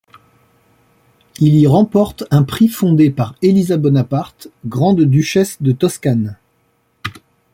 [1.39, 6.39] Il y remporte un prix fondé par Elisa Bonaparte, grande-duchesse de Toscane.